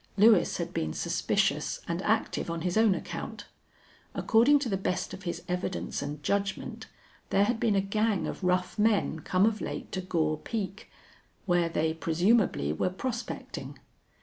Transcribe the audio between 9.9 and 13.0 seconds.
to Gore Peak, where they presumably were